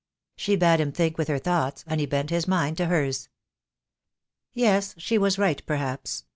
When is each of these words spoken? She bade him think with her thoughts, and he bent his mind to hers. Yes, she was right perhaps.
She 0.35 0.55
bade 0.55 0.79
him 0.79 0.91
think 0.91 1.19
with 1.19 1.27
her 1.27 1.37
thoughts, 1.37 1.83
and 1.85 1.99
he 1.99 2.07
bent 2.07 2.31
his 2.31 2.47
mind 2.47 2.75
to 2.77 2.87
hers. 2.87 3.29
Yes, 4.51 4.95
she 4.97 5.19
was 5.19 5.37
right 5.37 5.63
perhaps. 5.67 6.23